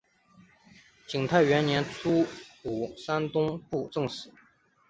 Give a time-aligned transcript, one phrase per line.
[1.05, 2.25] 景泰元年出
[2.63, 4.31] 补山东布政使。